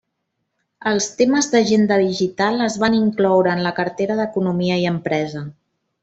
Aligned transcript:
Els 0.91 1.07
temes 1.19 1.49
d'Agenda 1.55 1.97
Digital 2.05 2.63
es 2.69 2.77
van 2.85 2.95
incloure 3.03 3.53
en 3.57 3.61
la 3.67 3.73
cartera 3.81 4.17
d'Economia 4.21 4.79
i 4.85 4.89
Empresa. 4.97 5.45